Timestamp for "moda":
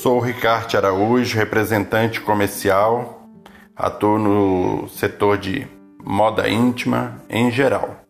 6.04-6.48